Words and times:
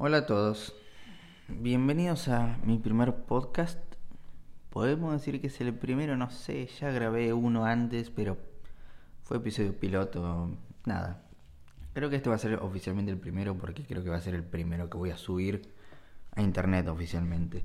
Hola 0.00 0.18
a 0.18 0.26
todos, 0.26 0.76
bienvenidos 1.48 2.28
a 2.28 2.56
mi 2.64 2.78
primer 2.78 3.24
podcast. 3.24 3.80
Podemos 4.70 5.12
decir 5.12 5.40
que 5.40 5.48
es 5.48 5.60
el 5.60 5.74
primero, 5.74 6.16
no 6.16 6.30
sé, 6.30 6.68
ya 6.80 6.92
grabé 6.92 7.32
uno 7.32 7.64
antes, 7.64 8.08
pero 8.08 8.38
fue 9.24 9.38
episodio 9.38 9.76
piloto, 9.76 10.52
nada. 10.84 11.24
Creo 11.94 12.10
que 12.10 12.14
este 12.14 12.28
va 12.28 12.36
a 12.36 12.38
ser 12.38 12.60
oficialmente 12.62 13.10
el 13.10 13.18
primero 13.18 13.58
porque 13.58 13.82
creo 13.82 14.04
que 14.04 14.10
va 14.10 14.18
a 14.18 14.20
ser 14.20 14.36
el 14.36 14.44
primero 14.44 14.88
que 14.88 14.96
voy 14.96 15.10
a 15.10 15.16
subir 15.16 15.74
a 16.36 16.42
internet 16.42 16.86
oficialmente. 16.86 17.64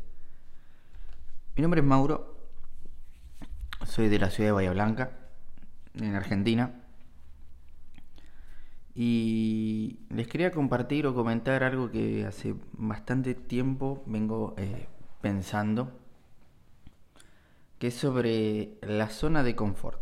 Mi 1.55 1.61
nombre 1.61 1.81
es 1.81 1.85
Mauro, 1.85 2.35
soy 3.85 4.09
de 4.09 4.17
la 4.17 4.31
ciudad 4.31 4.49
de 4.49 4.53
Bahía 4.53 4.71
Blanca, 4.71 5.11
en 5.93 6.15
Argentina. 6.15 6.79
Y 8.95 9.72
les 10.09 10.27
quería 10.27 10.51
compartir 10.51 11.07
o 11.07 11.13
comentar 11.13 11.63
algo 11.63 11.89
que 11.89 12.25
hace 12.25 12.55
bastante 12.73 13.33
tiempo 13.33 14.03
vengo 14.05 14.53
eh, 14.57 14.87
pensando, 15.21 15.91
que 17.79 17.87
es 17.87 17.95
sobre 17.95 18.77
la 18.81 19.09
zona 19.09 19.43
de 19.43 19.55
confort. 19.55 20.01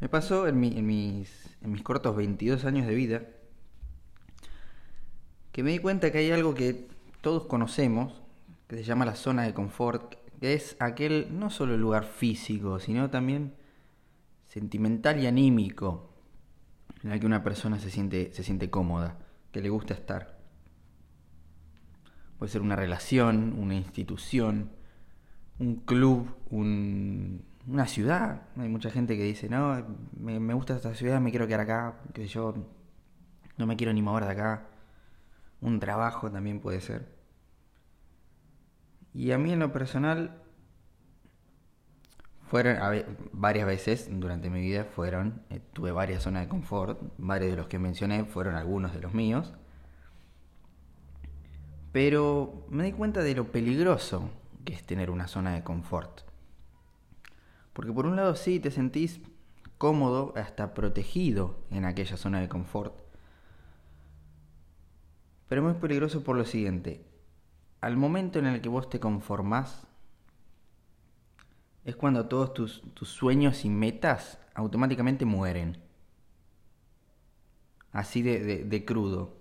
Me 0.00 0.08
pasó 0.08 0.48
en, 0.48 0.58
mis, 0.58 1.56
en 1.60 1.72
mis 1.72 1.82
cortos 1.82 2.16
22 2.16 2.64
años 2.64 2.86
de 2.86 2.94
vida 2.94 3.22
que 5.52 5.62
me 5.62 5.72
di 5.72 5.78
cuenta 5.78 6.10
que 6.10 6.18
hay 6.18 6.30
algo 6.30 6.54
que 6.54 6.88
todos 7.20 7.44
conocemos, 7.46 8.22
que 8.68 8.76
se 8.76 8.84
llama 8.84 9.04
la 9.04 9.14
zona 9.14 9.42
de 9.42 9.52
confort, 9.52 10.14
que 10.40 10.54
es 10.54 10.76
aquel 10.78 11.28
no 11.38 11.50
solo 11.50 11.76
lugar 11.76 12.04
físico, 12.04 12.78
sino 12.78 13.10
también 13.10 13.54
sentimental 14.46 15.20
y 15.22 15.26
anímico 15.26 16.09
en 17.02 17.12
el 17.12 17.20
que 17.20 17.26
una 17.26 17.42
persona 17.42 17.78
se 17.78 17.90
siente, 17.90 18.32
se 18.32 18.42
siente 18.42 18.70
cómoda, 18.70 19.18
que 19.52 19.60
le 19.60 19.68
gusta 19.68 19.94
estar. 19.94 20.38
Puede 22.38 22.52
ser 22.52 22.62
una 22.62 22.76
relación, 22.76 23.54
una 23.58 23.74
institución, 23.74 24.70
un 25.58 25.76
club, 25.76 26.34
una 26.50 27.86
ciudad. 27.86 28.42
Hay 28.56 28.68
mucha 28.68 28.90
gente 28.90 29.16
que 29.16 29.24
dice, 29.24 29.48
no, 29.48 29.84
me, 30.18 30.40
me, 30.40 30.54
gusta 30.54 30.76
esta 30.76 30.94
ciudad, 30.94 31.20
me 31.20 31.30
quiero 31.30 31.46
quedar 31.46 31.60
acá, 31.60 32.00
que 32.14 32.26
yo 32.26 32.54
no 33.58 33.66
me 33.66 33.76
quiero 33.76 33.92
ni 33.92 34.02
mover 34.02 34.24
de 34.24 34.32
acá. 34.32 34.66
Un 35.60 35.80
trabajo 35.80 36.30
también 36.30 36.60
puede 36.60 36.80
ser. 36.80 37.20
Y 39.12 39.32
a 39.32 39.38
mí 39.38 39.52
en 39.52 39.58
lo 39.58 39.72
personal 39.72 40.39
fueron 42.50 43.04
varias 43.30 43.64
veces 43.64 44.08
durante 44.10 44.50
mi 44.50 44.60
vida, 44.60 44.84
fueron, 44.84 45.40
eh, 45.50 45.60
tuve 45.72 45.92
varias 45.92 46.24
zonas 46.24 46.42
de 46.42 46.48
confort, 46.48 47.00
varios 47.16 47.52
de 47.52 47.56
los 47.56 47.68
que 47.68 47.78
mencioné 47.78 48.24
fueron 48.24 48.56
algunos 48.56 48.92
de 48.92 49.00
los 49.00 49.14
míos, 49.14 49.54
pero 51.92 52.66
me 52.68 52.82
di 52.82 52.90
cuenta 52.90 53.22
de 53.22 53.36
lo 53.36 53.52
peligroso 53.52 54.30
que 54.64 54.72
es 54.72 54.82
tener 54.84 55.10
una 55.10 55.28
zona 55.28 55.54
de 55.54 55.62
confort. 55.62 56.22
Porque 57.72 57.92
por 57.92 58.04
un 58.04 58.16
lado 58.16 58.34
sí 58.34 58.58
te 58.58 58.72
sentís 58.72 59.20
cómodo, 59.78 60.34
hasta 60.36 60.74
protegido 60.74 61.56
en 61.70 61.84
aquella 61.84 62.16
zona 62.16 62.40
de 62.40 62.48
confort, 62.48 62.96
pero 65.48 65.60
es 65.60 65.72
muy 65.72 65.80
peligroso 65.80 66.24
por 66.24 66.36
lo 66.36 66.44
siguiente, 66.44 67.06
al 67.80 67.96
momento 67.96 68.40
en 68.40 68.46
el 68.46 68.60
que 68.60 68.68
vos 68.68 68.90
te 68.90 68.98
conformás, 68.98 69.86
es 71.84 71.96
cuando 71.96 72.26
todos 72.26 72.54
tus, 72.54 72.82
sueños 73.02 73.64
y 73.64 73.70
metas 73.70 74.38
automáticamente 74.54 75.24
mueren. 75.24 75.78
Así 77.92 78.22
de, 78.22 78.84
crudo. 78.84 79.36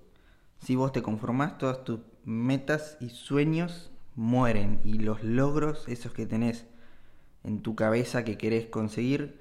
Si 0.60 0.76
vos 0.76 0.92
te 0.92 1.02
conformás, 1.02 1.58
todas 1.58 1.84
tus 1.84 2.00
metas 2.24 2.98
y 3.00 3.10
sueños 3.10 3.92
mueren 4.16 4.82
y 4.84 5.00
los 5.00 5.24
logros, 5.24 5.88
esos 5.88 6.14
que 6.14 6.26
tenés 6.26 6.66
en 7.44 7.62
tu 7.62 7.76
cabeza 7.76 8.26
que 8.26 8.38
querés 8.38 8.68
conseguir, 8.68 9.40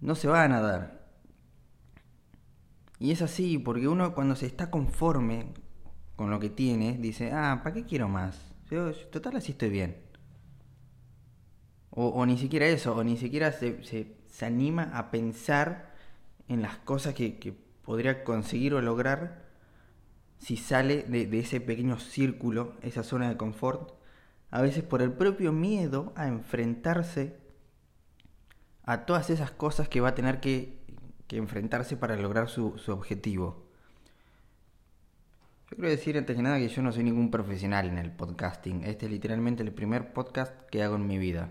no 0.00 0.14
se 0.14 0.28
van 0.28 0.52
a 0.52 0.60
dar. 0.60 1.00
Y 2.98 3.12
es 3.12 3.22
así, 3.22 3.58
porque 3.58 3.88
uno 3.88 4.14
cuando 4.14 4.34
se 4.34 4.46
está 4.46 4.70
conforme 4.70 5.54
con 6.16 6.30
lo 6.30 6.40
que 6.40 6.50
tiene, 6.50 6.98
dice, 6.98 7.32
ah, 7.32 7.60
¿para 7.62 7.74
qué 7.74 7.84
quiero 7.84 8.08
más? 8.08 8.38
Yo, 8.70 8.92
total, 9.10 9.36
así 9.36 9.52
estoy 9.52 9.70
bien. 9.70 10.09
O, 11.92 12.24
ni 12.24 12.38
siquiera 12.38 12.66
eso, 12.66 12.94
o 12.94 13.02
ni 13.02 13.16
siquiera 13.16 13.50
se, 13.50 13.82
se, 13.82 14.46
anima 14.46 14.90
a 14.94 15.10
pensar 15.10 15.90
en 16.48 16.62
las 16.62 16.76
cosas 16.78 17.14
que, 17.14 17.38
que, 17.38 17.52
podría 17.82 18.22
conseguir 18.22 18.74
o 18.74 18.80
lograr 18.80 19.46
si 20.38 20.56
sale 20.56 21.02
de, 21.02 21.26
de 21.26 21.40
ese 21.40 21.60
pequeño 21.60 21.98
círculo, 21.98 22.76
esa 22.82 23.02
zona 23.02 23.28
de 23.28 23.36
confort, 23.36 23.94
a 24.50 24.62
veces 24.62 24.84
por 24.84 25.02
el 25.02 25.12
propio 25.12 25.52
miedo 25.52 26.12
a 26.14 26.28
enfrentarse 26.28 27.36
a 28.84 29.04
todas 29.06 29.28
esas 29.30 29.50
cosas 29.50 29.88
que 29.88 30.00
va 30.00 30.10
a 30.10 30.14
tener 30.14 30.38
que, 30.38 30.78
que 31.26 31.36
enfrentarse 31.38 31.96
para 31.96 32.16
lograr 32.16 32.48
su, 32.48 32.78
su, 32.78 32.92
objetivo. 32.92 33.66
Yo 35.70 35.76
quiero 35.76 35.90
decir 35.90 36.16
antes 36.16 36.36
que 36.36 36.42
nada 36.42 36.58
que 36.58 36.68
yo 36.68 36.82
no 36.82 36.92
soy 36.92 37.02
ningún 37.02 37.32
profesional 37.32 37.88
en 37.88 37.98
el 37.98 38.12
podcasting. 38.12 38.84
Este 38.84 39.06
es 39.06 39.12
literalmente 39.12 39.64
el 39.64 39.72
primer 39.72 40.12
podcast 40.12 40.52
que 40.70 40.84
hago 40.84 40.94
en 40.94 41.08
mi 41.08 41.18
vida 41.18 41.50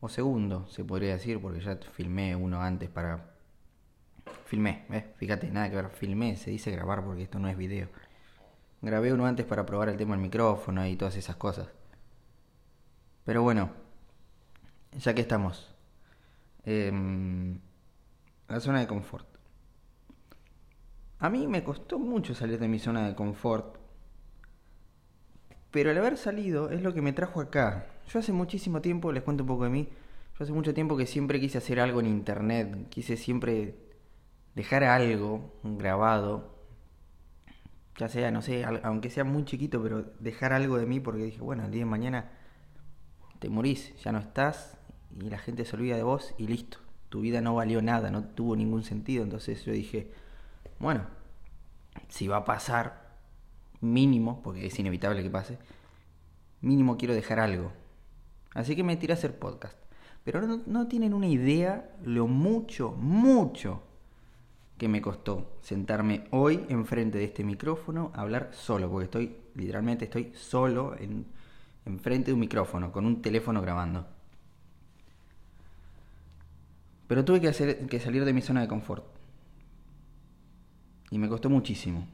o 0.00 0.08
segundo, 0.08 0.66
se 0.68 0.84
podría 0.84 1.12
decir, 1.14 1.40
porque 1.40 1.60
ya 1.60 1.76
filmé 1.92 2.36
uno 2.36 2.60
antes 2.60 2.88
para... 2.90 3.34
Filmé, 4.44 4.84
¿ves? 4.88 5.04
Fíjate, 5.16 5.50
nada 5.50 5.70
que 5.70 5.76
ver, 5.76 5.90
filmé, 5.90 6.36
se 6.36 6.50
dice 6.50 6.70
grabar 6.70 7.04
porque 7.04 7.22
esto 7.22 7.38
no 7.38 7.48
es 7.48 7.56
video. 7.56 7.88
Grabé 8.82 9.12
uno 9.12 9.26
antes 9.26 9.46
para 9.46 9.66
probar 9.66 9.88
el 9.88 9.96
tema 9.96 10.14
del 10.14 10.22
micrófono 10.22 10.86
y 10.86 10.96
todas 10.96 11.16
esas 11.16 11.36
cosas. 11.36 11.68
Pero 13.24 13.42
bueno, 13.42 13.70
ya 14.92 15.14
que 15.14 15.20
estamos. 15.22 15.74
Em, 16.64 17.58
la 18.48 18.60
zona 18.60 18.80
de 18.80 18.86
confort. 18.86 19.26
A 21.18 21.30
mí 21.30 21.46
me 21.46 21.64
costó 21.64 21.98
mucho 21.98 22.34
salir 22.34 22.58
de 22.58 22.68
mi 22.68 22.78
zona 22.78 23.08
de 23.08 23.14
confort. 23.14 23.78
Pero 25.76 25.90
al 25.90 25.98
haber 25.98 26.16
salido 26.16 26.70
es 26.70 26.80
lo 26.80 26.94
que 26.94 27.02
me 27.02 27.12
trajo 27.12 27.38
acá. 27.38 27.84
Yo 28.08 28.18
hace 28.18 28.32
muchísimo 28.32 28.80
tiempo, 28.80 29.12
les 29.12 29.22
cuento 29.22 29.42
un 29.42 29.48
poco 29.48 29.64
de 29.64 29.68
mí, 29.68 29.90
yo 30.38 30.42
hace 30.42 30.54
mucho 30.54 30.72
tiempo 30.72 30.96
que 30.96 31.04
siempre 31.04 31.38
quise 31.38 31.58
hacer 31.58 31.80
algo 31.80 32.00
en 32.00 32.06
internet, 32.06 32.88
quise 32.88 33.18
siempre 33.18 33.74
dejar 34.54 34.84
algo 34.84 35.52
grabado, 35.62 36.56
ya 37.98 38.08
sea, 38.08 38.30
no 38.30 38.40
sé, 38.40 38.64
aunque 38.84 39.10
sea 39.10 39.24
muy 39.24 39.44
chiquito, 39.44 39.82
pero 39.82 40.02
dejar 40.18 40.54
algo 40.54 40.78
de 40.78 40.86
mí 40.86 40.98
porque 40.98 41.24
dije, 41.24 41.42
bueno, 41.42 41.66
el 41.66 41.70
día 41.70 41.82
de 41.82 41.90
mañana 41.90 42.30
te 43.38 43.50
morís, 43.50 43.94
ya 44.02 44.12
no 44.12 44.18
estás 44.20 44.78
y 45.20 45.28
la 45.28 45.36
gente 45.36 45.66
se 45.66 45.76
olvida 45.76 45.96
de 45.96 46.04
vos 46.04 46.34
y 46.38 46.46
listo, 46.46 46.78
tu 47.10 47.20
vida 47.20 47.42
no 47.42 47.54
valió 47.54 47.82
nada, 47.82 48.10
no 48.10 48.24
tuvo 48.24 48.56
ningún 48.56 48.82
sentido, 48.82 49.24
entonces 49.24 49.62
yo 49.66 49.72
dije, 49.72 50.10
bueno, 50.78 51.02
si 52.08 52.28
va 52.28 52.38
a 52.38 52.44
pasar, 52.46 53.05
mínimo, 53.80 54.42
porque 54.42 54.66
es 54.66 54.78
inevitable 54.78 55.22
que 55.22 55.30
pase, 55.30 55.58
mínimo 56.60 56.96
quiero 56.96 57.14
dejar 57.14 57.40
algo, 57.40 57.72
Así 58.56 58.74
que 58.74 58.82
me 58.82 58.96
tiré 58.96 59.12
a 59.12 59.16
hacer 59.16 59.38
podcast. 59.38 59.76
Pero 60.24 60.40
no, 60.40 60.88
tienen 60.88 61.12
una 61.12 61.28
idea 61.28 61.94
lo 62.02 62.26
mucho, 62.26 62.92
mucho 62.92 63.82
que 64.78 64.88
me 64.88 65.02
costó 65.02 65.58
sentarme 65.60 66.24
hoy 66.30 66.64
enfrente 66.70 67.18
de 67.18 67.24
este 67.24 67.44
micrófono 67.44 68.12
a 68.14 68.22
hablar 68.22 68.50
solo, 68.52 68.90
porque 68.90 69.04
estoy, 69.04 69.36
literalmente 69.54 70.06
estoy 70.06 70.32
solo 70.34 70.96
en, 70.98 71.26
enfrente 71.84 72.30
de 72.30 72.32
un 72.32 72.40
micrófono, 72.40 72.90
con 72.90 73.04
un 73.04 73.20
teléfono 73.20 73.60
grabando. 73.60 74.06
Pero 77.06 77.24
tuve 77.26 77.42
que, 77.42 77.48
hacer, 77.48 77.86
que 77.86 78.00
salir 78.00 78.24
de 78.24 78.32
mi 78.32 78.40
zona 78.40 78.62
de 78.62 78.68
confort. 78.68 79.04
Y 81.10 81.18
me 81.18 81.28
costó 81.28 81.50
muchísimo. 81.50 82.08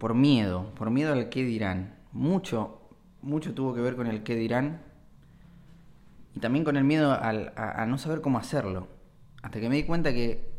Por 0.00 0.14
miedo, 0.14 0.72
por 0.76 0.90
miedo 0.90 1.12
al 1.12 1.28
qué 1.28 1.44
dirán. 1.44 1.94
Mucho, 2.12 2.80
mucho 3.20 3.52
tuvo 3.52 3.74
que 3.74 3.82
ver 3.82 3.96
con 3.96 4.06
el 4.06 4.22
qué 4.22 4.34
dirán 4.34 4.80
y 6.34 6.40
también 6.40 6.64
con 6.64 6.78
el 6.78 6.84
miedo 6.84 7.12
a, 7.12 7.84
no 7.84 7.98
saber 7.98 8.22
cómo 8.22 8.38
hacerlo. 8.38 8.88
Hasta 9.42 9.60
que 9.60 9.68
me 9.68 9.76
di 9.76 9.84
cuenta 9.84 10.14
que 10.14 10.50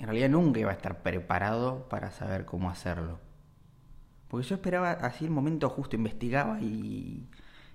en 0.00 0.06
realidad 0.06 0.28
nunca 0.28 0.60
iba 0.60 0.70
a 0.70 0.74
estar 0.74 1.02
preparado 1.02 1.88
para 1.88 2.10
saber 2.10 2.44
cómo 2.44 2.68
hacerlo. 2.68 3.20
Porque 4.28 4.46
yo 4.46 4.56
esperaba 4.56 4.90
así 4.90 5.24
el 5.24 5.30
momento 5.30 5.70
justo, 5.70 5.96
investigaba 5.96 6.60
y 6.60 7.26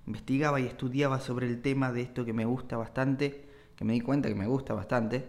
investigaba 0.06 0.60
y 0.60 0.68
estudiaba 0.68 1.20
sobre 1.20 1.48
el 1.48 1.60
tema 1.60 1.92
de 1.92 2.04
esto 2.04 2.24
que 2.24 2.34
me 2.34 2.46
gusta 2.46 2.78
bastante, 2.78 3.50
que 3.76 3.84
me 3.84 3.94
di 3.94 4.02
cuenta 4.02 4.30
que 4.30 4.36
me 4.36 4.46
gusta 4.46 4.76
bastante. 4.76 5.28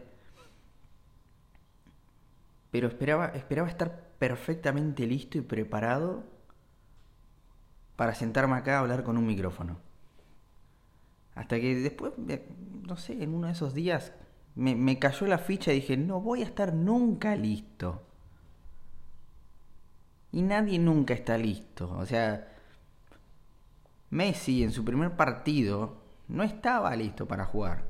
Pero 2.71 2.89
esperaba, 2.89 3.29
esperaba 3.29 3.71
estar 3.71 4.08
perfectamente 4.19 5.07
listo 5.07 5.39
y 5.39 5.43
preparado 5.43 6.25
para 7.97 8.15
sentarme 8.15 8.57
acá 8.57 8.77
a 8.77 8.81
hablar 8.81 9.03
con 9.05 9.17
un 9.17 9.27
micrófono. 9.27 9.79
Hasta 11.35 11.61
que 11.61 11.77
después, 11.77 12.13
no 12.19 12.97
sé, 12.97 13.23
en 13.23 13.35
uno 13.35 13.47
de 13.47 13.53
esos 13.53 13.75
días 13.75 14.13
me, 14.59 14.99
cayó 14.99 15.27
la 15.27 15.39
ficha 15.39 15.73
y 15.73 15.77
dije, 15.77 15.97
no 15.97 16.21
voy 16.21 16.43
a 16.43 16.47
estar 16.47 16.75
nunca 16.75 17.37
listo. 17.37 18.03
Y 20.33 20.43
nadie 20.43 20.79
nunca 20.79 21.15
está 21.15 21.39
listo. 21.39 21.91
O 21.97 22.05
sea, 22.05 22.49
Messi 24.11 24.65
en 24.65 24.73
su 24.73 24.85
primer 24.85 25.17
partido 25.17 26.03
no 26.27 26.43
estaba 26.43 26.95
listo 26.97 27.27
para 27.29 27.45
jugar. 27.45 27.85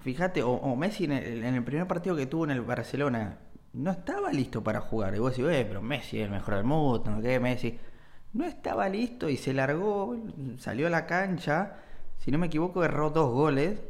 Fíjate, 0.00 0.42
o, 0.42 0.76
Messi 0.76 1.04
en 1.04 1.12
el, 1.12 1.64
primer 1.64 1.86
partido 1.86 2.16
que 2.16 2.26
tuvo 2.26 2.44
en 2.44 2.50
el 2.50 2.62
Barcelona 2.62 3.38
no 3.78 3.92
estaba 3.92 4.32
listo 4.32 4.62
para 4.62 4.80
jugar. 4.80 5.14
Y 5.14 5.20
vos 5.20 5.36
decís, 5.36 5.50
eh, 5.50 5.64
pero 5.66 5.80
Messi 5.80 6.18
es 6.18 6.24
el 6.24 6.30
mejor 6.30 6.56
del 6.56 6.64
mundo, 6.64 7.10
¿no 7.10 7.22
qué? 7.22 7.38
Messi 7.38 7.78
no 8.32 8.44
estaba 8.44 8.88
listo 8.88 9.28
y 9.28 9.36
se 9.36 9.54
largó, 9.54 10.16
salió 10.58 10.88
a 10.88 10.90
la 10.90 11.06
cancha. 11.06 11.76
Si 12.18 12.30
no 12.30 12.38
me 12.38 12.48
equivoco, 12.48 12.84
erró 12.84 13.10
dos 13.10 13.32
goles. 13.32 13.80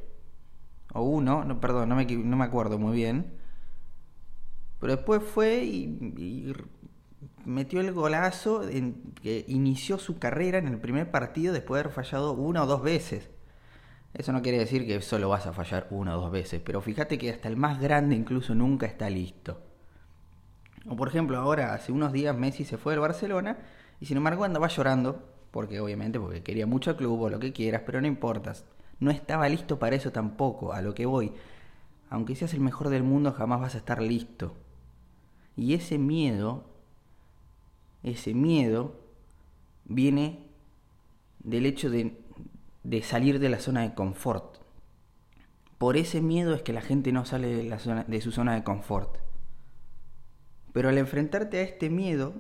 O 0.93 1.03
uno, 1.03 1.45
no, 1.45 1.61
perdón, 1.61 1.89
no 1.89 1.97
me, 1.97 2.05
no 2.05 2.37
me 2.37 2.45
acuerdo 2.45 2.79
muy 2.79 2.97
bien. 2.97 3.39
Pero 4.79 4.97
después 4.97 5.23
fue 5.23 5.65
y, 5.65 6.53
metió 7.45 7.81
el 7.81 7.93
golazo 7.93 8.69
en, 8.69 9.15
que 9.23 9.45
inició 9.49 9.99
su 9.99 10.19
carrera 10.19 10.59
en 10.59 10.69
el 10.69 10.79
primer 10.79 11.11
partido 11.11 11.55
después 11.55 11.79
de 11.79 11.85
haber 11.85 11.95
fallado 11.95 12.33
una 12.33 12.63
o 12.63 12.67
dos 12.67 12.83
veces. 12.83 13.31
Eso 14.15 14.33
no 14.33 14.43
quiere 14.43 14.59
decir 14.59 14.87
que 14.87 15.01
solo 15.01 15.31
vas 15.31 15.47
a 15.47 15.53
fallar 15.53 15.87
una 15.91 16.17
o 16.17 16.21
dos 16.21 16.31
veces, 16.31 16.61
pero 16.65 16.81
fíjate 16.81 17.19
que 17.19 17.31
hasta 17.31 17.49
el 17.49 17.57
más 17.57 17.81
grande 17.81 18.17
incluso 18.17 18.55
nunca 18.55 18.87
está 18.87 19.09
listo. 19.11 19.68
O 20.89 20.97
por 20.97 21.09
ejemplo, 21.09 21.39
ahora 21.39 21.75
hace 21.75 21.93
unos 21.93 22.13
días 22.13 22.37
Messi 22.37 22.65
se 22.65 22.79
fue 22.79 22.93
del 22.93 23.01
Barcelona 23.01 23.59
y 24.01 24.07
sin 24.07 24.17
embargo 24.17 24.45
andaba 24.45 24.69
llorando, 24.69 25.23
porque 25.51 25.81
obviamente 25.81 26.19
porque 26.19 26.43
quería 26.43 26.67
mucho 26.67 26.91
al 26.91 26.97
club 26.97 27.21
o 27.21 27.29
lo 27.31 27.39
que 27.39 27.53
quieras, 27.53 27.83
pero 27.85 28.01
no 28.01 28.07
importa. 28.07 28.55
No 29.01 29.11
estaba 29.11 29.49
listo 29.49 29.79
para 29.79 29.97
eso 29.97 30.13
tampoco, 30.13 30.73
a 30.73 30.83
lo 30.83 30.95
que 30.95 31.07
voy. 31.07 31.33
Aunque 32.11 32.35
seas 32.35 32.55
el 32.55 32.61
mejor 32.61 32.89
del 32.89 33.03
mundo, 33.03 33.33
jamás 33.33 33.61
vas 33.61 33.75
a 33.75 33.79
estar 33.79 34.01
listo. 34.03 34.55
Y 35.57 35.75
ese 35.75 35.99
miedo, 35.99 36.65
ese 38.03 38.33
miedo 38.35 38.95
viene 39.85 40.45
del 41.41 41.67
hecho 41.67 41.91
de, 41.91 42.19
de 42.83 43.03
salir 43.03 43.39
de 43.39 43.49
la 43.51 43.61
zona 43.61 43.83
de 43.83 43.95
confort. 43.95 44.57
Por 45.77 45.97
ese 45.97 46.21
miedo 46.21 46.55
es 46.55 46.63
que 46.63 46.73
la 46.73 46.81
gente 46.81 47.13
no 47.13 47.25
sale 47.25 47.49
de, 47.49 47.63
la 47.65 47.79
zona, 47.79 48.05
de 48.05 48.21
su 48.21 48.33
zona 48.33 48.55
de 48.55 48.65
confort. 48.65 49.28
Pero 50.79 50.91
al 50.91 50.99
enfrentarte 50.99 51.59
a 51.59 51.63
este 51.63 51.91
miedo, 51.91 52.35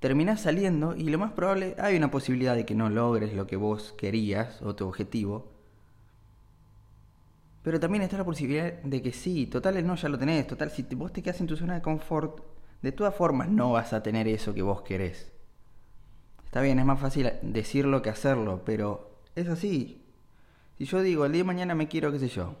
terminás 0.00 0.40
saliendo 0.40 0.96
y 0.96 1.10
lo 1.10 1.18
más 1.18 1.32
probable 1.32 1.76
hay 1.78 1.94
una 1.94 2.10
posibilidad 2.10 2.56
de 2.56 2.64
que 2.64 2.74
no 2.74 2.88
logres 2.88 3.34
lo 3.34 3.46
que 3.46 3.56
vos 3.56 3.94
querías 3.98 4.62
o 4.62 4.74
tu 4.74 4.88
objetivo, 4.88 5.52
pero 7.62 7.78
también 7.78 8.02
está 8.02 8.16
la 8.16 8.24
posibilidad 8.24 8.72
de 8.82 9.02
que 9.02 9.12
sí, 9.12 9.44
total 9.44 9.86
no, 9.86 9.94
ya 9.94 10.08
lo 10.08 10.18
tenés, 10.18 10.46
total, 10.46 10.70
si 10.70 10.84
vos 10.94 11.12
te 11.12 11.22
quedas 11.22 11.38
en 11.42 11.48
tu 11.48 11.54
zona 11.58 11.74
de 11.74 11.82
confort, 11.82 12.40
de 12.80 12.92
todas 12.92 13.14
formas 13.14 13.50
no 13.50 13.72
vas 13.72 13.92
a 13.92 14.02
tener 14.02 14.26
eso 14.26 14.54
que 14.54 14.62
vos 14.62 14.80
querés. 14.80 15.34
Está 16.46 16.62
bien, 16.62 16.78
es 16.78 16.86
más 16.86 16.98
fácil 16.98 17.30
decirlo 17.42 18.00
que 18.00 18.08
hacerlo, 18.08 18.62
pero 18.64 19.20
es 19.34 19.48
así. 19.48 20.02
Si 20.78 20.86
yo 20.86 21.02
digo, 21.02 21.26
el 21.26 21.32
día 21.32 21.42
de 21.42 21.46
mañana 21.46 21.74
me 21.74 21.88
quiero, 21.88 22.10
qué 22.10 22.20
sé 22.20 22.28
yo, 22.28 22.56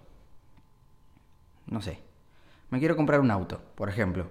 no 1.68 1.80
sé, 1.80 2.00
me 2.74 2.80
quiero 2.80 2.96
comprar 2.96 3.20
un 3.20 3.30
auto, 3.30 3.60
por 3.76 3.88
ejemplo. 3.88 4.26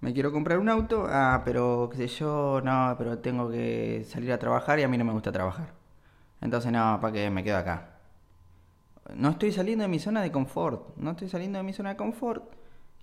Me 0.00 0.14
quiero 0.14 0.32
comprar 0.32 0.58
un 0.58 0.70
auto, 0.70 1.06
ah, 1.06 1.42
pero 1.44 1.90
qué 1.92 1.98
sé 1.98 2.08
yo, 2.08 2.62
no, 2.64 2.94
pero 2.96 3.18
tengo 3.18 3.50
que 3.50 4.06
salir 4.08 4.32
a 4.32 4.38
trabajar 4.38 4.78
y 4.78 4.84
a 4.84 4.88
mí 4.88 4.96
no 4.96 5.04
me 5.04 5.12
gusta 5.12 5.32
trabajar. 5.32 5.74
Entonces, 6.40 6.72
no, 6.72 6.98
¿para 6.98 7.12
qué 7.12 7.28
me 7.28 7.44
quedo 7.44 7.58
acá? 7.58 7.90
no 9.14 9.28
estoy 9.28 9.52
saliendo 9.52 9.82
de 9.82 9.88
mi 9.88 9.98
zona 9.98 10.22
de 10.22 10.32
confort, 10.32 10.96
no 10.96 11.10
estoy 11.10 11.28
saliendo 11.28 11.58
de 11.58 11.62
mi 11.62 11.74
zona 11.74 11.90
de 11.90 11.96
confort 11.96 12.42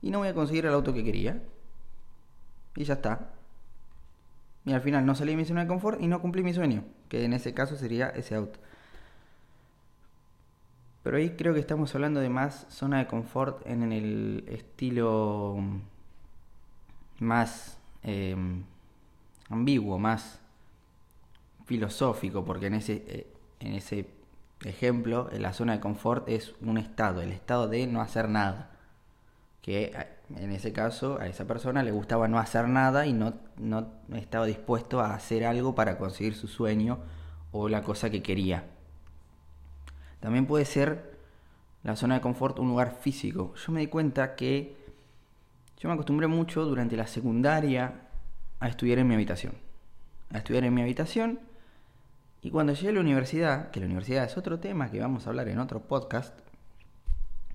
y 0.01 0.09
no 0.09 0.17
voy 0.17 0.29
a 0.29 0.33
conseguir 0.33 0.65
el 0.65 0.73
auto 0.73 0.95
que 0.95 1.03
quería. 1.03 1.43
Y 2.75 2.85
ya 2.85 2.95
está. 2.95 3.29
Y 4.65 4.73
al 4.73 4.81
final 4.81 5.05
no 5.05 5.13
salí 5.13 5.33
de 5.33 5.37
mi 5.37 5.45
zona 5.45 5.61
de 5.61 5.67
confort 5.67 6.01
y 6.01 6.07
no 6.07 6.21
cumplí 6.21 6.41
mi 6.41 6.55
sueño, 6.55 6.85
que 7.07 7.23
en 7.23 7.33
ese 7.33 7.53
caso 7.53 7.75
sería 7.75 8.09
ese 8.09 8.33
auto. 8.33 8.59
Pero 11.03 11.17
ahí 11.17 11.31
creo 11.31 11.53
que 11.53 11.59
estamos 11.59 11.93
hablando 11.95 12.21
de 12.21 12.29
más 12.29 12.65
zona 12.69 12.99
de 12.99 13.07
confort 13.07 13.65
en 13.67 13.91
el 13.91 14.45
estilo 14.47 15.57
más 17.19 17.77
em, 18.03 18.63
ambiguo, 19.49 19.99
más 19.99 20.39
filosófico, 21.65 22.45
porque 22.45 22.67
en 22.67 22.75
ese, 22.75 23.03
eh, 23.07 23.27
en 23.59 23.73
ese 23.73 24.07
ejemplo, 24.63 25.29
la 25.33 25.53
zona 25.53 25.73
de 25.73 25.79
confort 25.81 26.27
es 26.29 26.53
un 26.61 26.77
estado, 26.77 27.21
el 27.21 27.31
estado 27.31 27.67
de 27.67 27.85
no 27.87 28.01
hacer 28.01 28.29
nada. 28.29 28.69
Que 29.61 29.93
en 30.35 30.51
ese 30.51 30.73
caso 30.73 31.19
a 31.19 31.27
esa 31.27 31.45
persona 31.45 31.83
le 31.83 31.91
gustaba 31.91 32.27
no 32.27 32.39
hacer 32.39 32.67
nada 32.67 33.05
y 33.05 33.13
no, 33.13 33.33
no 33.57 33.87
estaba 34.13 34.45
dispuesto 34.45 34.99
a 34.99 35.13
hacer 35.13 35.45
algo 35.45 35.75
para 35.75 35.97
conseguir 35.97 36.35
su 36.35 36.47
sueño 36.47 36.99
o 37.51 37.69
la 37.69 37.81
cosa 37.81 38.09
que 38.09 38.21
quería. 38.21 38.65
También 40.23 40.45
puede 40.45 40.63
ser 40.63 41.17
la 41.83 41.97
zona 41.97 42.15
de 42.15 42.21
confort 42.21 42.57
un 42.57 42.69
lugar 42.69 42.95
físico. 43.01 43.53
Yo 43.55 43.73
me 43.73 43.81
di 43.81 43.87
cuenta 43.87 44.35
que 44.35 44.73
yo 45.77 45.89
me 45.89 45.95
acostumbré 45.95 46.27
mucho 46.27 46.63
durante 46.63 46.95
la 46.95 47.07
secundaria 47.07 48.07
a 48.61 48.69
estudiar 48.69 48.99
en 48.99 49.07
mi 49.09 49.15
habitación. 49.15 49.55
A 50.31 50.37
estudiar 50.37 50.63
en 50.63 50.73
mi 50.73 50.81
habitación 50.81 51.41
y 52.41 52.51
cuando 52.51 52.71
llegué 52.71 52.87
a 52.87 52.93
la 52.93 53.01
universidad, 53.01 53.69
que 53.71 53.81
la 53.81 53.85
universidad 53.87 54.23
es 54.23 54.37
otro 54.37 54.61
tema 54.61 54.89
que 54.89 55.01
vamos 55.01 55.27
a 55.27 55.29
hablar 55.29 55.49
en 55.49 55.59
otro 55.59 55.81
podcast, 55.81 56.39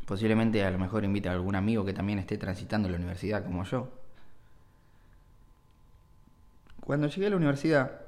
posiblemente 0.05 0.62
a 0.62 0.70
lo 0.70 0.79
mejor 0.79 1.05
invite 1.05 1.31
a 1.31 1.32
algún 1.32 1.55
amigo 1.55 1.87
que 1.87 1.94
también 1.94 2.19
esté 2.19 2.37
transitando 2.37 2.91
la 2.91 2.97
universidad 2.97 3.47
como 3.47 3.65
yo. 3.65 3.88
Cuando 6.81 7.09
llegué 7.09 7.29
a 7.29 7.31
la 7.31 7.37
universidad, 7.37 8.07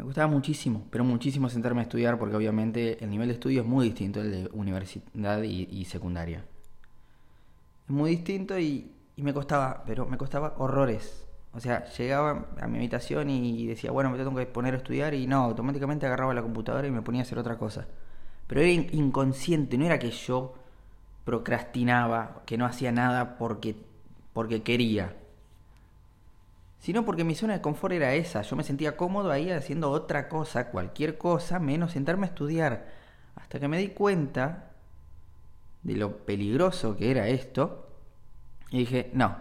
me 0.00 0.04
gustaba 0.04 0.28
muchísimo, 0.28 0.86
pero 0.90 1.04
muchísimo 1.04 1.50
sentarme 1.50 1.80
a 1.80 1.82
estudiar 1.82 2.18
porque 2.18 2.34
obviamente 2.34 3.04
el 3.04 3.10
nivel 3.10 3.28
de 3.28 3.34
estudio 3.34 3.60
es 3.60 3.66
muy 3.66 3.84
distinto 3.84 4.20
al 4.20 4.30
de 4.30 4.48
universidad 4.54 5.42
y, 5.42 5.84
secundaria. 5.84 6.42
Es 7.86 7.90
muy 7.94 8.12
distinto 8.12 8.58
y, 8.58 8.90
y 9.14 9.22
me 9.22 9.34
costaba, 9.34 9.84
pero 9.84 10.06
me 10.06 10.16
costaba 10.16 10.54
horrores. 10.56 11.26
O 11.52 11.60
sea, 11.60 11.84
llegaba 11.98 12.46
a 12.58 12.66
mi 12.66 12.78
habitación 12.78 13.28
y 13.28 13.66
decía, 13.66 13.90
bueno, 13.90 14.08
me 14.08 14.16
tengo 14.16 14.34
que 14.34 14.46
poner 14.46 14.72
a 14.72 14.78
estudiar 14.78 15.12
y 15.12 15.26
no, 15.26 15.44
automáticamente 15.44 16.06
agarraba 16.06 16.32
la 16.32 16.40
computadora 16.40 16.88
y 16.88 16.90
me 16.90 17.02
ponía 17.02 17.20
a 17.20 17.24
hacer 17.24 17.38
otra 17.38 17.58
cosa. 17.58 17.86
Pero 18.46 18.62
era 18.62 18.70
inconsciente, 18.70 19.76
no 19.76 19.84
era 19.84 19.98
que 19.98 20.12
yo 20.12 20.54
procrastinaba, 21.26 22.40
que 22.46 22.56
no 22.56 22.64
hacía 22.64 22.90
nada 22.90 23.36
porque, 23.36 23.76
porque 24.32 24.62
quería, 24.62 25.14
sino 26.80 27.04
porque 27.04 27.24
mi 27.24 27.34
zona 27.34 27.52
de 27.52 27.60
confort 27.60 27.92
era 27.92 28.14
esa. 28.14 28.42
Yo 28.42 28.56
me 28.56 28.64
sentía 28.64 28.96
cómodo 28.96 29.30
ahí 29.30 29.50
haciendo 29.50 29.90
otra 29.90 30.28
cosa, 30.28 30.70
cualquier 30.70 31.18
cosa, 31.18 31.58
menos 31.58 31.92
sentarme 31.92 32.26
a 32.26 32.30
estudiar. 32.30 32.88
Hasta 33.36 33.60
que 33.60 33.68
me 33.68 33.78
di 33.78 33.88
cuenta 33.88 34.70
de 35.82 35.94
lo 35.94 36.24
peligroso 36.24 36.96
que 36.96 37.10
era 37.10 37.28
esto 37.28 37.86
y 38.70 38.78
dije, 38.78 39.10
no, 39.12 39.36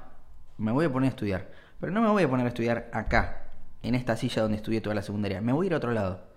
me 0.58 0.72
voy 0.72 0.86
a 0.86 0.92
poner 0.92 1.08
a 1.08 1.12
estudiar. 1.12 1.50
Pero 1.80 1.94
no 1.94 2.02
me 2.02 2.10
voy 2.10 2.24
a 2.24 2.30
poner 2.30 2.46
a 2.46 2.50
estudiar 2.50 2.90
acá, 2.92 3.44
en 3.82 3.96
esta 3.96 4.18
silla 4.18 4.42
donde 4.42 4.58
estudié 4.58 4.82
toda 4.82 4.96
la 4.96 5.02
secundaria. 5.02 5.40
Me 5.40 5.54
voy 5.54 5.66
a 5.66 5.68
ir 5.68 5.74
a 5.74 5.78
otro 5.78 5.94
lado. 5.94 6.28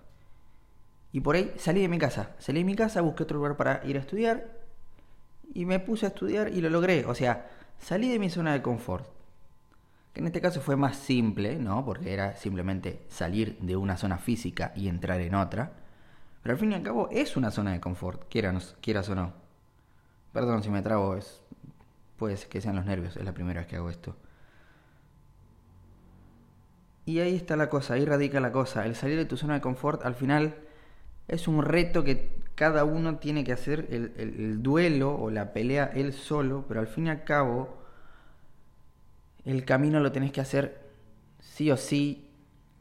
Y 1.11 1.21
por 1.21 1.35
ahí 1.35 1.53
salí 1.57 1.83
de 1.83 1.89
mi 1.89 1.99
casa. 1.99 2.31
Salí 2.39 2.61
de 2.61 2.65
mi 2.65 2.77
casa, 2.77 3.01
busqué 3.01 3.25
otro 3.25 3.39
lugar 3.39 3.57
para 3.57 3.85
ir 3.85 3.97
a 3.97 4.01
estudiar. 4.01 4.61
Y 5.53 5.67
me 5.67 5.81
puse 5.81 6.07
a 6.07 6.11
estudiar 6.11 6.49
y 6.49 6.61
lo 6.61 6.71
logré. 6.71 7.05
O 7.07 7.15
sea, 7.17 7.51
salí 7.81 8.09
de 8.09 8.21
mi 8.21 8.31
zona 8.31 8.53
de 8.53 8.63
confort. 8.63 9.22
Que 10.13 10.21
en 10.21 10.27
este 10.27 10.41
caso 10.41 10.61
fue 10.61 10.77
más 10.77 10.97
simple, 10.97 11.57
¿no? 11.57 11.85
Porque 11.85 12.13
era 12.13 12.37
simplemente 12.37 13.05
salir 13.09 13.59
de 13.61 13.77
una 13.77 13.97
zona 13.97 14.19
física 14.19 14.73
y 14.77 14.89
entrar 14.89 15.21
en 15.21 15.35
otra. 15.35 15.73
Pero 16.43 16.55
al 16.55 16.59
fin 16.59 16.73
y 16.73 16.75
al 16.75 16.83
cabo 16.83 17.09
es 17.11 17.37
una 17.37 17.51
zona 17.51 17.73
de 17.73 17.81
confort, 17.81 18.29
quieras, 18.29 18.77
quieras 18.81 19.09
o 19.09 19.15
no. 19.15 19.33
Perdón 20.33 20.63
si 20.63 20.71
me 20.71 20.83
trago, 20.83 21.17
es, 21.17 21.41
puede 22.17 22.37
ser 22.37 22.49
que 22.49 22.61
sean 22.61 22.77
los 22.77 22.85
nervios, 22.85 23.17
es 23.17 23.25
la 23.25 23.33
primera 23.33 23.61
vez 23.61 23.69
que 23.69 23.77
hago 23.77 23.91
esto. 23.91 24.17
Y 27.05 27.19
ahí 27.21 27.35
está 27.35 27.57
la 27.57 27.69
cosa, 27.69 27.95
ahí 27.95 28.05
radica 28.05 28.41
la 28.41 28.53
cosa. 28.53 28.87
El 28.87 28.95
salir 28.95 29.17
de 29.17 29.25
tu 29.25 29.37
zona 29.37 29.55
de 29.55 29.61
confort 29.61 30.05
al 30.05 30.15
final 30.15 30.55
es 31.29 31.49
un 31.49 31.63
reto 31.63 32.05
que 32.05 32.43
cada 32.55 32.85
uno 32.85 33.17
tiene 33.17 33.45
que 33.45 33.53
hacer 33.53 33.89
el, 33.91 34.63
duelo 34.63 35.15
o 35.15 35.31
la 35.31 35.53
pelea 35.53 35.91
él 35.95 36.13
solo, 36.13 36.65
pero 36.69 36.81
al 36.81 36.87
fin 36.87 37.07
y 37.07 37.11
al 37.11 37.25
cabo 37.25 37.82
el 39.45 39.65
camino 39.65 40.01
lo 40.01 40.13
tenés 40.13 40.33
que 40.33 40.41
hacer 40.41 40.81
sí 41.41 41.71
o 41.71 41.77
sí, 41.77 42.29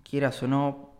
quieras 0.03 0.41
o 0.43 0.47
no. 0.47 0.91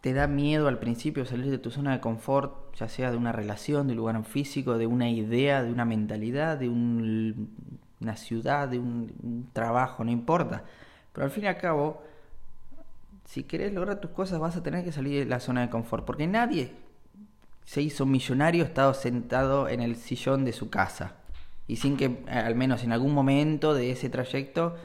Te 0.00 0.12
da 0.12 0.26
miedo 0.28 0.68
al 0.68 0.78
principio 0.78 1.26
salir 1.26 1.50
de 1.50 1.58
tu 1.58 1.70
zona 1.70 1.92
de 1.92 2.00
confort, 2.00 2.74
ya 2.76 2.88
sea 2.88 3.10
de 3.10 3.16
una 3.16 3.32
relación, 3.32 3.86
de 3.86 3.92
un 3.92 3.98
lugar 3.98 4.24
físico, 4.24 4.78
de 4.78 4.86
una 4.86 5.10
idea, 5.10 5.62
de 5.62 5.72
una 5.72 5.84
mentalidad, 5.84 6.58
de 6.58 6.68
una 6.68 8.16
ciudad, 8.16 8.68
de 8.68 8.78
un 8.78 9.48
trabajo, 9.52 10.04
no 10.04 10.10
importa. 10.12 10.64
Pero 11.12 11.24
al 11.24 11.30
fin 11.30 11.44
y 11.44 11.46
al 11.48 11.56
cabo 11.56 12.02
si 13.26 13.42
querés 13.42 13.72
lograr 13.74 14.00
tus 14.00 14.12
cosas 14.12 14.38
vas 14.38 14.56
a 14.56 14.62
tener 14.62 14.84
que 14.84 14.92
salir 14.92 15.24
de 15.24 15.28
la 15.28 15.40
zona 15.40 15.62
de 15.62 15.70
confort, 15.70 16.04
porque 16.04 16.26
nadie 16.26 16.72
se 17.64 17.82
hizo 17.82 18.06
millonario 18.06 18.64
estado 18.64 18.94
sentado 18.94 19.68
en 19.68 19.80
el 19.80 19.96
sillón 19.96 20.44
de 20.44 20.52
su 20.52 20.70
casa. 20.70 21.16
Y 21.68 21.76
sin 21.76 21.96
que 21.96 22.24
al 22.28 22.54
menos 22.54 22.84
en 22.84 22.92
algún 22.92 23.12
momento 23.12 23.74
de 23.74 23.90
ese 23.90 24.08
trayecto 24.08 24.76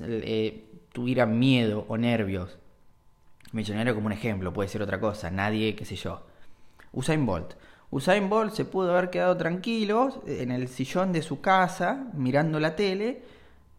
eh, 0.00 0.64
tuviera 0.92 1.26
miedo 1.26 1.84
o 1.88 1.96
nervios. 1.96 2.58
Millonario 3.52 3.94
como 3.94 4.06
un 4.06 4.12
ejemplo, 4.12 4.52
puede 4.52 4.68
ser 4.68 4.82
otra 4.82 5.00
cosa, 5.00 5.30
nadie, 5.30 5.74
qué 5.74 5.84
sé 5.84 5.96
yo. 5.96 6.22
Usain 6.92 7.26
Bolt. 7.26 7.54
Usain 7.90 8.28
Bolt 8.28 8.52
se 8.54 8.64
pudo 8.64 8.92
haber 8.92 9.10
quedado 9.10 9.36
tranquilo 9.36 10.22
en 10.26 10.52
el 10.52 10.68
sillón 10.68 11.12
de 11.12 11.22
su 11.22 11.40
casa 11.40 12.06
mirando 12.14 12.60
la 12.60 12.76
tele, 12.76 13.22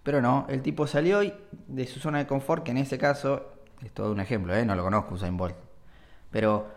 pero 0.04 0.22
no, 0.22 0.46
el 0.50 0.62
tipo 0.62 0.88
salió 0.88 1.22
de 1.68 1.88
su 1.88 2.00
zona 2.00 2.20
de 2.20 2.28
confort, 2.28 2.64
que 2.64 2.72
en 2.72 2.78
ese 2.78 2.98
caso, 2.98 3.54
es 3.84 3.92
todo 3.92 4.12
un 4.12 4.20
ejemplo, 4.20 4.54
¿eh? 4.54 4.66
no 4.66 4.76
lo 4.76 4.84
conozco 4.84 5.16
Usain 5.16 5.38
Bolt, 5.38 5.56
pero 6.30 6.68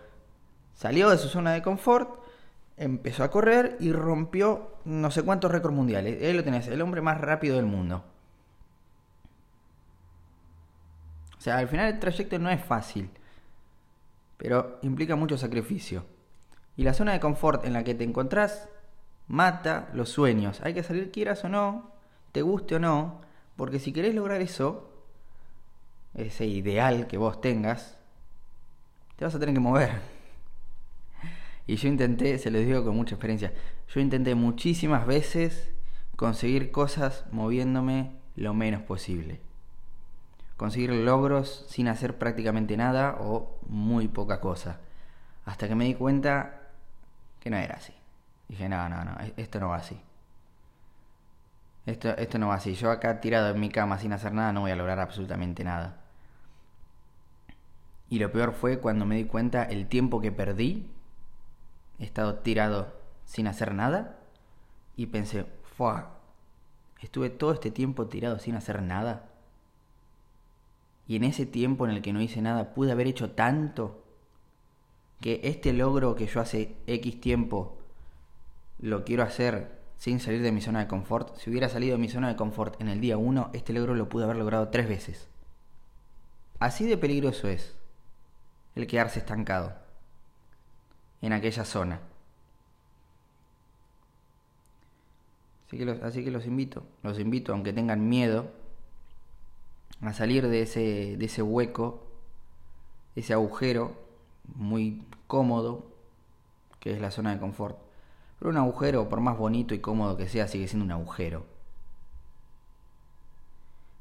salió 0.75 1.11
de 1.11 1.18
su 1.18 1.28
zona 1.28 1.52
de 1.52 1.62
confort, 1.62 2.24
empezó 2.76 3.25
a 3.25 3.31
correr 3.31 3.76
y 3.81 3.93
rompió 3.93 4.73
no 4.85 5.11
sé 5.11 5.23
cuántos 5.23 5.50
récords 5.50 5.75
mundiales. 5.75 6.23
Él 6.23 6.37
lo 6.37 6.45
tenés, 6.45 6.69
el 6.69 6.83
hombre 6.83 7.00
más 7.00 7.21
rápido 7.21 7.57
del 7.57 7.66
mundo. 7.66 8.04
O 11.38 11.40
sea, 11.40 11.59
al 11.59 11.69
final 11.69 11.93
el 11.93 12.00
trayecto 12.00 12.38
no 12.38 12.50
es 12.50 12.64
fácil, 12.64 13.11
pero 14.37 14.78
implica 14.83 15.14
mucho 15.14 15.37
sacrificio. 15.37 16.07
Y 16.76 16.85
la 16.85 16.95
zona 16.95 17.12
de 17.12 17.21
confort 17.21 17.64
en 17.64 17.73
la 17.73 17.85
que 17.85 17.95
te 17.95 18.04
encontrás 18.04 18.69
mata 19.28 19.88
los 19.93 20.09
sueños. 20.09 20.61
Hay 20.62 20.75
que 20.75 20.83
salir 20.83 21.12
quieras 21.12 21.45
o 21.45 21.49
no, 21.49 21.93
te 22.33 22.43
guste 22.43 22.76
o 22.76 22.78
no, 22.78 23.21
porque 23.57 23.78
si 23.78 23.93
querés 23.93 24.14
lograr 24.14 24.40
eso, 24.40 24.90
ese 26.14 26.47
ideal 26.47 27.07
que 27.07 27.19
vos 27.19 27.40
tengas, 27.40 27.99
te 29.16 29.25
vas 29.25 29.35
a 29.35 29.38
tener 29.38 29.54
que 29.54 29.61
mover. 29.61 30.13
Y 31.66 31.76
yo 31.76 31.88
intenté, 31.88 32.38
se 32.38 32.50
los 32.50 32.64
digo 32.64 32.85
con 32.85 32.97
mucha 32.97 33.14
experiencia, 33.14 33.52
yo 33.88 34.00
intenté 34.00 34.35
muchísimas 34.35 35.06
veces 35.06 35.71
conseguir 36.16 36.71
cosas 36.71 37.25
moviéndome 37.33 38.12
lo 38.37 38.54
menos 38.54 38.83
posible. 38.83 39.40
Conseguir 40.56 40.92
logros 40.92 41.66
sin 41.68 41.88
hacer 41.88 42.18
prácticamente 42.18 42.76
nada 42.76 43.16
o 43.21 43.59
muy 43.66 44.09
poca 44.09 44.40
cosa. 44.40 44.80
Hasta 45.44 45.68
que 45.68 45.75
me 45.75 45.85
di 45.85 45.94
cuenta 45.94 46.62
que 47.40 47.50
no 47.50 47.56
era 47.56 47.76
así. 47.76 47.92
Dije, 48.49 48.68
no, 48.68 48.88
no, 48.88 49.04
no, 49.04 49.16
e-, 49.21 49.35
esto 49.37 49.59
no 49.59 49.68
va 49.68 49.76
así. 49.76 50.00
Esto, 51.87 52.16
esto 52.16 52.38
no 52.38 52.49
va 52.49 52.54
así. 52.54 52.75
Yo 52.75 52.90
acá 52.90 53.21
tirado 53.21 53.50
en 53.50 53.61
mi 53.61 53.68
cama 53.71 53.99
sin 53.99 54.12
hacer 54.12 54.33
nada 54.33 54.52
no 54.52 54.62
voy 54.62 54.71
a 54.71 54.76
lograr 54.76 55.00
absolutamente 55.00 55.64
nada. 55.64 56.00
Y 58.09 58.18
lo 58.18 58.30
peor 58.30 58.52
fue 58.52 58.78
cuando 58.78 59.06
me 59.06 59.16
di 59.16 59.25
cuenta 59.25 59.64
el 59.64 59.88
tiempo 59.88 60.21
que 60.21 60.30
perdí. 60.30 60.90
He 61.98 62.04
estado 62.04 62.36
tirado 62.36 62.92
sin 63.24 63.46
hacer 63.46 63.74
nada. 63.74 64.18
Y 64.96 65.06
pensé, 65.06 65.46
¡fua! 65.76 66.18
Estuve 67.00 67.30
todo 67.30 67.52
este 67.52 67.70
tiempo 67.70 68.06
tirado 68.06 68.38
sin 68.38 68.54
hacer 68.54 68.82
nada. 68.82 69.28
Y 71.06 71.16
en 71.16 71.24
ese 71.24 71.44
tiempo 71.44 71.84
en 71.84 71.92
el 71.92 72.02
que 72.02 72.12
no 72.12 72.20
hice 72.22 72.40
nada 72.40 72.72
pude 72.72 72.92
haber 72.92 73.06
hecho 73.06 73.32
tanto 73.32 74.02
que 75.20 75.40
este 75.44 75.72
logro 75.72 76.14
que 76.14 76.26
yo 76.26 76.40
hace 76.40 76.76
X 76.86 77.20
tiempo 77.20 77.78
lo 78.78 79.04
quiero 79.04 79.22
hacer 79.22 79.82
sin 79.98 80.20
salir 80.20 80.42
de 80.42 80.52
mi 80.52 80.60
zona 80.60 80.80
de 80.80 80.88
confort, 80.88 81.36
si 81.36 81.50
hubiera 81.50 81.68
salido 81.68 81.96
de 81.96 82.00
mi 82.02 82.08
zona 82.08 82.28
de 82.28 82.36
confort 82.36 82.80
en 82.80 82.88
el 82.88 83.00
día 83.00 83.16
1, 83.16 83.50
este 83.52 83.72
logro 83.72 83.94
lo 83.94 84.08
pude 84.08 84.24
haber 84.24 84.36
logrado 84.36 84.68
tres 84.68 84.88
veces. 84.88 85.28
Así 86.58 86.86
de 86.86 86.96
peligroso 86.96 87.48
es 87.48 87.74
el 88.74 88.86
quedarse 88.86 89.18
estancado 89.18 89.84
en 91.25 91.33
aquella 91.33 91.64
zona. 91.64 92.00
Así 95.66 95.78
que, 95.78 95.85
los, 95.87 96.02
así 96.02 96.23
que 96.23 96.31
los 96.31 96.47
invito, 96.47 96.85
los 97.02 97.19
invito, 97.19 97.52
aunque 97.52 97.73
tengan 97.73 98.09
miedo, 98.09 98.50
a 100.02 100.12
salir 100.12 100.49
de 100.49 100.62
ese, 100.62 101.16
de 101.16 101.25
ese 101.25 101.40
hueco, 101.40 102.07
ese 103.16 103.33
agujero 103.33 103.97
muy 104.54 105.02
cómodo, 105.26 105.87
que 106.78 106.93
es 106.93 107.00
la 107.00 107.11
zona 107.11 107.33
de 107.33 107.40
confort. 107.40 107.78
Pero 108.38 108.50
un 108.50 108.59
agujero, 108.59 109.09
por 109.09 109.21
más 109.21 109.38
bonito 109.38 109.75
y 109.75 109.78
cómodo 109.78 110.19
que 110.19 110.28
sea, 110.28 110.47
sigue 110.47 110.69
siendo 110.69 110.85
un 110.85 110.93
agujero. 110.93 111.47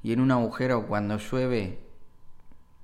Y 0.04 0.12
en 0.12 0.20
un 0.20 0.32
agujero, 0.32 0.88
cuando 0.88 1.18
llueve, 1.18 1.80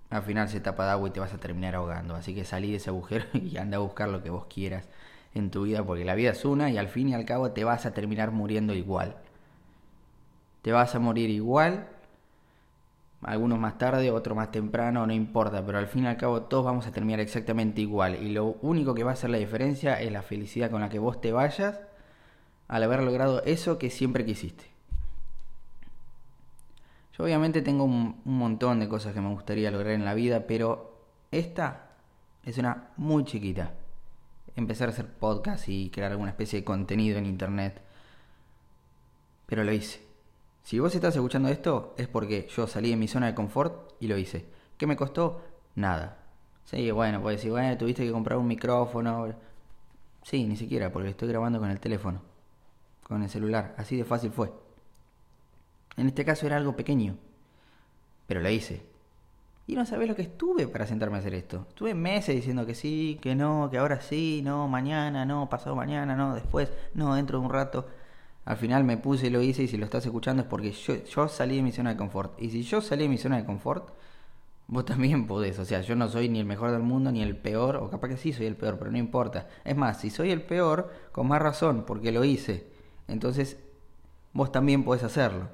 al 0.09 0.23
final 0.23 0.49
se 0.49 0.59
tapa 0.59 0.85
de 0.85 0.91
agua 0.91 1.09
y 1.09 1.11
te 1.11 1.19
vas 1.19 1.33
a 1.33 1.37
terminar 1.37 1.75
ahogando. 1.75 2.15
Así 2.15 2.33
que 2.33 2.45
salí 2.45 2.71
de 2.71 2.77
ese 2.77 2.89
agujero 2.89 3.25
y 3.33 3.57
anda 3.57 3.77
a 3.77 3.81
buscar 3.81 4.09
lo 4.09 4.23
que 4.23 4.29
vos 4.29 4.45
quieras 4.45 4.87
en 5.33 5.51
tu 5.51 5.63
vida, 5.63 5.83
porque 5.83 6.05
la 6.05 6.15
vida 6.15 6.31
es 6.31 6.45
una 6.45 6.69
y 6.71 6.77
al 6.77 6.87
fin 6.87 7.09
y 7.09 7.13
al 7.13 7.25
cabo 7.25 7.51
te 7.51 7.63
vas 7.63 7.85
a 7.85 7.93
terminar 7.93 8.31
muriendo 8.31 8.73
igual. 8.73 9.15
Te 10.61 10.71
vas 10.71 10.95
a 10.95 10.99
morir 10.99 11.29
igual 11.29 11.87
algunos 13.21 13.59
más 13.59 13.77
tarde, 13.77 14.11
otros 14.11 14.35
más 14.35 14.51
temprano, 14.51 15.05
no 15.05 15.13
importa, 15.13 15.65
pero 15.65 15.77
al 15.77 15.87
fin 15.87 16.05
y 16.05 16.07
al 16.07 16.17
cabo 16.17 16.43
todos 16.43 16.65
vamos 16.65 16.87
a 16.87 16.91
terminar 16.91 17.19
exactamente 17.19 17.81
igual 17.81 18.15
y 18.15 18.29
lo 18.29 18.57
único 18.61 18.95
que 18.95 19.03
va 19.03 19.11
a 19.11 19.13
hacer 19.13 19.29
la 19.29 19.37
diferencia 19.37 19.99
es 19.99 20.11
la 20.11 20.21
felicidad 20.21 20.71
con 20.71 20.81
la 20.81 20.89
que 20.89 20.99
vos 20.99 21.19
te 21.19 21.31
vayas 21.31 21.79
al 22.67 22.83
haber 22.83 23.03
logrado 23.03 23.43
eso 23.43 23.77
que 23.77 23.89
siempre 23.89 24.25
quisiste. 24.25 24.78
Obviamente 27.19 27.61
tengo 27.61 27.83
un, 27.83 28.21
montón 28.23 28.79
de 28.79 28.87
cosas 28.87 29.13
que 29.13 29.19
me 29.19 29.29
gustaría 29.29 29.71
lograr 29.71 29.91
en 29.91 30.05
la 30.05 30.13
vida, 30.13 30.47
pero 30.47 30.99
esta 31.31 31.91
es 32.45 32.57
una 32.57 32.91
muy 32.95 33.25
chiquita. 33.25 33.73
Empezar 34.55 34.87
a 34.87 34.93
hacer 34.93 35.05
podcast 35.05 35.67
y 35.67 35.89
crear 35.89 36.11
alguna 36.11 36.29
especie 36.29 36.59
de 36.59 36.65
contenido 36.65 37.17
en 37.17 37.25
internet. 37.25 37.81
Pero 39.45 39.65
lo 39.65 39.73
hice. 39.73 40.01
Si 40.63 40.79
vos 40.79 40.95
estás 40.95 41.13
escuchando 41.13 41.49
esto 41.49 41.93
es 41.97 42.07
porque 42.07 42.47
yo 42.55 42.67
salí 42.67 42.91
de 42.91 42.95
mi 42.95 43.09
zona 43.09 43.27
de 43.27 43.35
confort 43.35 43.95
y 43.99 44.07
lo 44.07 44.17
hice. 44.17 44.45
¿Qué 44.77 44.87
me 44.87 44.95
costó? 44.95 45.41
Nada. 45.75 46.19
Sí, 46.63 46.89
bueno, 46.91 47.21
pues 47.21 47.37
decir, 47.37 47.51
bueno, 47.51 47.77
tuviste 47.77 48.05
que 48.05 48.13
comprar 48.13 48.39
un 48.39 48.47
micrófono. 48.47 49.35
Sí, 50.23 50.45
ni 50.45 50.55
siquiera, 50.55 50.89
porque 50.89 51.09
estoy 51.09 51.27
grabando 51.27 51.59
con 51.59 51.69
el 51.69 51.81
teléfono, 51.81 52.21
con 53.03 53.23
el 53.23 53.29
celular. 53.29 53.75
Así 53.77 53.97
de 53.97 54.05
fácil 54.05 54.31
fue. 54.31 54.68
En 55.99 56.07
este 56.07 56.25
caso 56.25 56.45
era 56.45 56.57
algo 56.57 56.75
pequeño, 56.75 57.17
pero 58.27 58.41
lo 58.41 58.49
hice. 58.49 58.81
Y 59.67 59.75
no 59.75 59.85
sabés 59.85 60.07
lo 60.07 60.15
que 60.15 60.23
estuve 60.23 60.67
para 60.67 60.87
sentarme 60.87 61.17
a 61.17 61.19
hacer 61.19 61.35
esto. 61.35 61.65
Estuve 61.69 61.93
meses 61.93 62.35
diciendo 62.35 62.65
que 62.65 62.73
sí, 62.73 63.19
que 63.21 63.35
no, 63.35 63.69
que 63.69 63.77
ahora 63.77 64.01
sí, 64.01 64.41
no, 64.43 64.67
mañana, 64.67 65.25
no, 65.25 65.49
pasado 65.49 65.75
mañana, 65.75 66.15
no, 66.15 66.33
después, 66.33 66.71
no, 66.95 67.13
dentro 67.13 67.39
de 67.39 67.45
un 67.45 67.51
rato 67.51 67.85
al 68.49 68.57
final 68.57 68.83
me 68.83 68.97
puse 68.97 69.27
y 69.27 69.29
lo 69.29 69.43
hice 69.43 69.61
y 69.61 69.67
si 69.67 69.77
lo 69.77 69.85
estás 69.85 70.07
escuchando 70.07 70.41
es 70.41 70.47
porque 70.47 70.71
yo, 70.71 71.27
salí 71.27 71.57
de 71.57 71.61
mi 71.61 71.71
zona 71.71 71.91
de 71.91 71.97
confort. 71.97 72.41
Y 72.41 72.49
si 72.49 72.63
yo 72.63 72.81
salí 72.81 73.03
de 73.03 73.09
mi 73.09 73.19
zona 73.19 73.37
de 73.37 73.45
confort, 73.45 73.89
vos 74.65 74.85
también 74.87 75.27
podés. 75.27 75.59
O 75.59 75.65
sea, 75.65 75.81
yo 75.81 75.95
no 75.95 76.07
soy 76.07 76.29
ni 76.29 76.39
el 76.39 76.47
mejor 76.47 76.71
del 76.71 76.81
mundo 76.81 77.11
ni 77.11 77.21
el 77.21 77.37
peor, 77.37 77.75
o 77.75 77.91
capaz 77.91 78.07
que 78.07 78.17
sí 78.17 78.33
soy 78.33 78.47
el 78.47 78.55
peor, 78.55 78.79
pero 78.79 78.89
no 78.89 78.97
importa. 78.97 79.47
Es 79.63 79.75
más, 79.75 79.99
si 79.99 80.09
soy 80.09 80.31
el 80.31 80.41
peor, 80.41 80.91
con 81.11 81.27
más 81.27 81.41
razón, 81.41 81.83
porque 81.85 82.11
lo 82.11 82.23
hice. 82.23 82.65
Entonces, 83.07 83.57
vos 84.33 84.51
también 84.51 84.83
podés 84.83 85.03
hacerlo. 85.03 85.49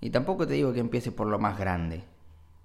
Y 0.00 0.10
tampoco 0.10 0.46
te 0.46 0.54
digo 0.54 0.72
que 0.72 0.80
empieces 0.80 1.12
por 1.12 1.26
lo 1.26 1.38
más 1.38 1.58
grande. 1.58 2.04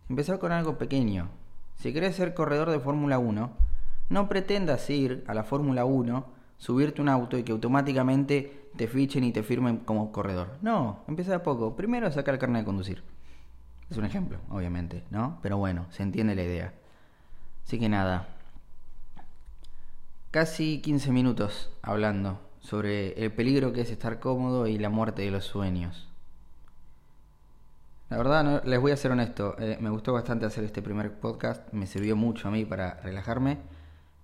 Empezar 0.09 0.39
con 0.39 0.51
algo 0.51 0.77
pequeño. 0.77 1.29
Si 1.75 1.91
querés 1.91 2.15
ser 2.15 2.33
corredor 2.33 2.69
de 2.71 2.79
Fórmula 2.79 3.19
1, 3.19 3.51
no 4.09 4.29
pretendas 4.29 4.89
ir 4.89 5.23
a 5.27 5.33
la 5.33 5.43
Fórmula 5.43 5.85
1 5.85 6.35
subirte 6.57 7.01
un 7.01 7.09
auto 7.09 7.37
y 7.37 7.43
que 7.43 7.51
automáticamente 7.51 8.69
te 8.75 8.87
fichen 8.87 9.23
y 9.23 9.31
te 9.31 9.43
firmen 9.43 9.77
como 9.77 10.11
corredor. 10.11 10.57
No, 10.61 11.03
empieza 11.07 11.35
a 11.35 11.43
poco. 11.43 11.75
Primero 11.75 12.11
sacar 12.11 12.33
el 12.33 12.39
carnet 12.39 12.61
de 12.61 12.65
conducir. 12.65 13.03
Es 13.89 13.97
un 13.97 14.05
ejemplo, 14.05 14.39
obviamente, 14.49 15.03
¿no? 15.11 15.39
Pero 15.41 15.57
bueno, 15.57 15.85
se 15.91 16.03
entiende 16.03 16.35
la 16.35 16.43
idea. 16.43 16.73
Así 17.65 17.79
que 17.79 17.89
nada. 17.89 18.27
Casi 20.31 20.81
15 20.81 21.11
minutos 21.11 21.71
hablando 21.81 22.39
sobre 22.59 23.23
el 23.23 23.31
peligro 23.31 23.73
que 23.73 23.81
es 23.81 23.91
estar 23.91 24.19
cómodo 24.19 24.67
y 24.67 24.77
la 24.77 24.89
muerte 24.89 25.21
de 25.21 25.31
los 25.31 25.45
sueños. 25.45 26.09
La 28.09 28.17
verdad, 28.17 28.63
les 28.63 28.79
voy 28.79 28.91
a 28.91 28.97
ser 28.97 29.11
honesto, 29.11 29.55
eh, 29.57 29.77
me 29.81 29.89
gustó 29.89 30.13
bastante 30.13 30.45
hacer 30.45 30.63
este 30.63 30.83
primer 30.83 31.11
podcast, 31.19 31.73
me 31.73 31.87
sirvió 31.87 32.15
mucho 32.15 32.47
a 32.47 32.51
mí 32.51 32.63
para 32.63 33.01
relajarme 33.01 33.57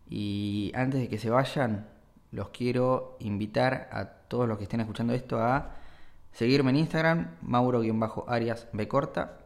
y 0.07 0.71
antes 0.75 0.99
de 1.01 1.09
que 1.09 1.17
se 1.17 1.31
vayan, 1.31 1.87
los 2.31 2.49
quiero 2.49 3.17
invitar 3.19 3.89
a 3.91 4.05
todos 4.05 4.47
los 4.47 4.59
que 4.59 4.65
estén 4.65 4.81
escuchando 4.81 5.13
esto 5.13 5.41
a 5.41 5.71
seguirme 6.31 6.69
en 6.69 6.77
Instagram, 6.77 7.31
Mauro-Arias 7.41 8.67
corta 8.87 9.39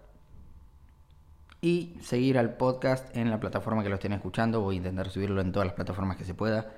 y 1.61 1.97
seguir 2.01 2.37
al 2.37 2.57
podcast 2.57 3.15
en 3.15 3.29
la 3.29 3.39
plataforma 3.39 3.83
que 3.83 3.89
lo 3.89 3.95
estén 3.95 4.13
escuchando. 4.13 4.61
Voy 4.61 4.75
a 4.75 4.77
intentar 4.79 5.09
subirlo 5.09 5.41
en 5.41 5.51
todas 5.51 5.65
las 5.65 5.75
plataformas 5.75 6.17
que 6.17 6.25
se 6.25 6.33
pueda. 6.33 6.73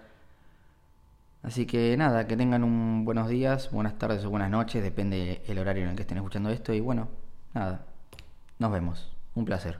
Así 1.43 1.65
que 1.65 1.97
nada, 1.97 2.27
que 2.27 2.37
tengan 2.37 2.63
un 2.63 3.03
buenos 3.03 3.27
días, 3.27 3.71
buenas 3.71 3.97
tardes 3.97 4.23
o 4.25 4.29
buenas 4.29 4.49
noches, 4.51 4.83
depende 4.83 5.41
el 5.47 5.59
horario 5.59 5.83
en 5.83 5.89
el 5.89 5.95
que 5.95 6.03
estén 6.03 6.17
escuchando 6.17 6.49
esto. 6.49 6.73
Y 6.73 6.79
bueno, 6.79 7.09
nada, 7.57 7.85
nos 8.59 8.71
vemos. 8.71 9.11
Un 9.35 9.45
placer. 9.45 9.79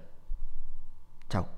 Chao. 1.29 1.56